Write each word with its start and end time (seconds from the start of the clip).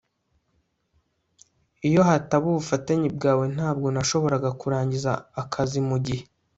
Iyo 1.87 2.01
hataba 2.09 2.45
ubufatanye 2.51 3.07
bwawe 3.17 3.45
ntabwo 3.55 3.87
nashoboraga 3.95 4.49
kurangiza 4.59 5.11
akazi 5.41 5.79
mugihe 5.89 6.23